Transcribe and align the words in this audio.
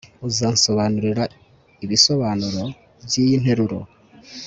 uzansobanurira 0.27 1.23
ibisobanuro 1.85 2.63
byiyi 3.05 3.35
nteruro 3.41 3.79